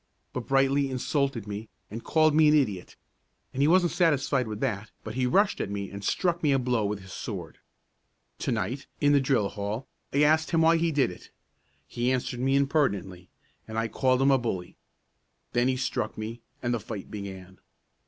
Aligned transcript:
But 0.33 0.47
Brightly 0.47 0.89
insulted 0.89 1.45
me, 1.47 1.69
and 1.91 2.03
called 2.03 2.33
me 2.33 2.47
an 2.47 2.55
idiot; 2.55 2.95
and 3.53 3.61
he 3.61 3.67
wasn't 3.67 3.91
satisfied 3.91 4.47
with 4.47 4.59
that, 4.59 4.89
but 5.03 5.13
he 5.13 5.27
rushed 5.27 5.61
at 5.61 5.69
me 5.69 5.91
and 5.91 6.03
struck 6.03 6.41
me 6.41 6.51
a 6.51 6.57
blow 6.57 6.83
with 6.83 7.01
his 7.01 7.13
sword. 7.13 7.59
To 8.39 8.51
night, 8.51 8.87
in 8.99 9.11
the 9.11 9.21
drill 9.21 9.49
hall, 9.49 9.87
I 10.11 10.23
asked 10.23 10.49
him 10.49 10.61
why 10.63 10.77
he 10.77 10.91
did 10.91 11.11
it. 11.11 11.29
He 11.85 12.11
answered 12.11 12.39
me 12.39 12.55
impertinently, 12.55 13.29
and 13.67 13.77
I 13.77 13.89
called 13.89 14.23
him 14.23 14.31
a 14.31 14.39
bully. 14.39 14.75
Then 15.53 15.67
he 15.67 15.77
struck 15.77 16.17
me, 16.17 16.41
and 16.63 16.73
the 16.73 16.79
fight 16.79 17.11
began. 17.11 17.59